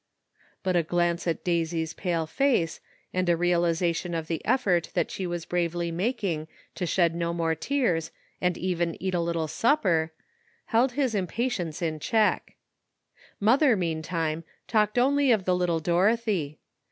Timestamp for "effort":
4.43-4.89